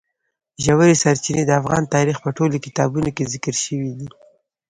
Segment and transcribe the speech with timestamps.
[0.63, 4.07] ژورې سرچینې د افغان تاریخ په ټولو کتابونو کې ذکر شوي دي.